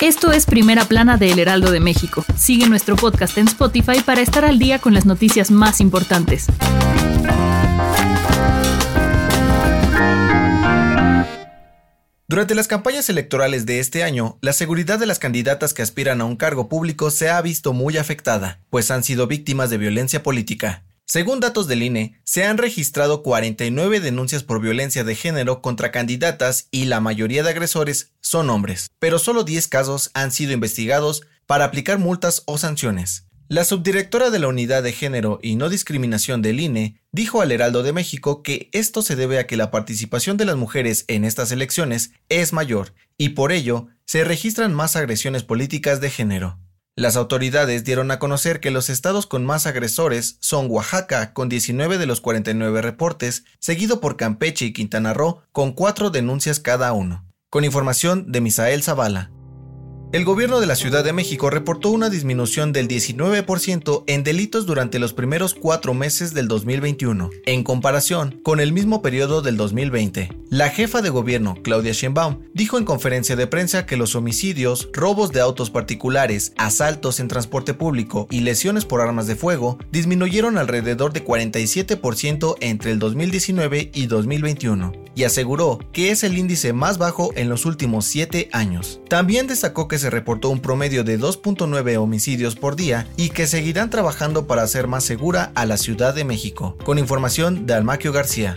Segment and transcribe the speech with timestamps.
[0.00, 2.24] Esto es Primera Plana de El Heraldo de México.
[2.36, 6.46] Sigue nuestro podcast en Spotify para estar al día con las noticias más importantes.
[12.26, 16.24] Durante las campañas electorales de este año, la seguridad de las candidatas que aspiran a
[16.24, 20.82] un cargo público se ha visto muy afectada, pues han sido víctimas de violencia política.
[21.06, 26.68] Según datos del INE, se han registrado 49 denuncias por violencia de género contra candidatas
[26.70, 31.66] y la mayoría de agresores son hombres, pero solo 10 casos han sido investigados para
[31.66, 33.26] aplicar multas o sanciones.
[33.48, 37.82] La subdirectora de la Unidad de Género y No Discriminación del INE dijo al Heraldo
[37.82, 41.52] de México que esto se debe a que la participación de las mujeres en estas
[41.52, 46.58] elecciones es mayor y por ello se registran más agresiones políticas de género.
[46.96, 51.98] Las autoridades dieron a conocer que los estados con más agresores son Oaxaca con 19
[51.98, 57.26] de los 49 reportes, seguido por Campeche y Quintana Roo con 4 denuncias cada uno.
[57.50, 59.32] Con información de Misael Zavala.
[60.12, 65.00] El gobierno de la Ciudad de México reportó una disminución del 19% en delitos durante
[65.00, 70.30] los primeros cuatro meses del 2021, en comparación con el mismo periodo del 2020.
[70.54, 75.32] La jefa de gobierno, Claudia Sheinbaum, dijo en conferencia de prensa que los homicidios, robos
[75.32, 81.12] de autos particulares, asaltos en transporte público y lesiones por armas de fuego disminuyeron alrededor
[81.12, 87.32] de 47% entre el 2019 y 2021, y aseguró que es el índice más bajo
[87.34, 89.00] en los últimos siete años.
[89.08, 93.90] También destacó que se reportó un promedio de 2.9 homicidios por día y que seguirán
[93.90, 98.56] trabajando para hacer más segura a la Ciudad de México, con información de Almaquio García.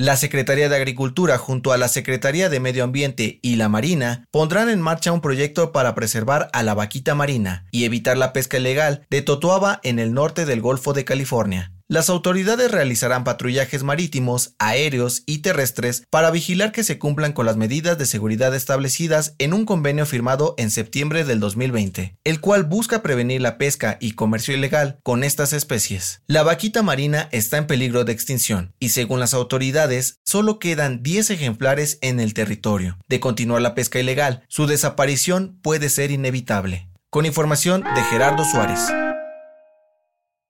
[0.00, 4.68] La Secretaría de Agricultura junto a la Secretaría de Medio Ambiente y la Marina pondrán
[4.68, 9.04] en marcha un proyecto para preservar a la vaquita marina y evitar la pesca ilegal
[9.10, 11.72] de Totoaba en el norte del Golfo de California.
[11.90, 17.56] Las autoridades realizarán patrullajes marítimos, aéreos y terrestres para vigilar que se cumplan con las
[17.56, 23.00] medidas de seguridad establecidas en un convenio firmado en septiembre del 2020, el cual busca
[23.00, 26.20] prevenir la pesca y comercio ilegal con estas especies.
[26.26, 31.30] La vaquita marina está en peligro de extinción y según las autoridades solo quedan 10
[31.30, 32.98] ejemplares en el territorio.
[33.08, 36.90] De continuar la pesca ilegal, su desaparición puede ser inevitable.
[37.08, 38.90] Con información de Gerardo Suárez.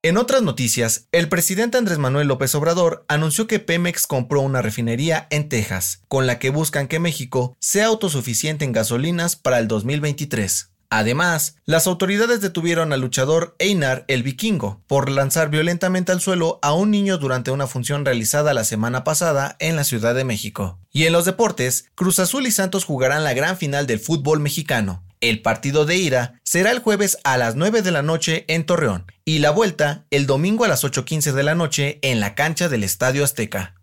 [0.00, 5.26] En otras noticias, el presidente Andrés Manuel López Obrador anunció que Pemex compró una refinería
[5.30, 10.70] en Texas, con la que buscan que México sea autosuficiente en gasolinas para el 2023.
[10.88, 16.74] Además, las autoridades detuvieron al luchador Einar el Vikingo por lanzar violentamente al suelo a
[16.74, 20.78] un niño durante una función realizada la semana pasada en la Ciudad de México.
[20.92, 25.02] Y en los deportes, Cruz Azul y Santos jugarán la gran final del fútbol mexicano.
[25.20, 29.06] El partido de ida será el jueves a las 9 de la noche en Torreón
[29.24, 32.84] y la vuelta el domingo a las 8.15 de la noche en la cancha del
[32.84, 33.74] Estadio Azteca.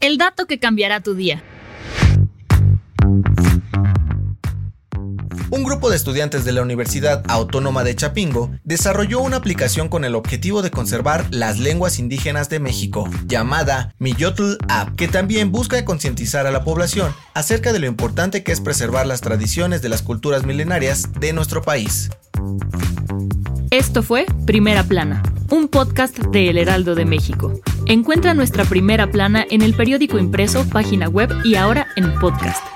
[0.00, 1.42] El dato que cambiará tu día.
[5.48, 10.16] Un grupo de estudiantes de la Universidad Autónoma de Chapingo desarrolló una aplicación con el
[10.16, 16.46] objetivo de conservar las lenguas indígenas de México, llamada Miyotl App, que también busca concientizar
[16.46, 20.44] a la población acerca de lo importante que es preservar las tradiciones de las culturas
[20.44, 22.10] milenarias de nuestro país.
[23.70, 27.52] Esto fue Primera Plana, un podcast de El Heraldo de México.
[27.86, 32.75] Encuentra nuestra primera plana en el periódico impreso, página web y ahora en podcast.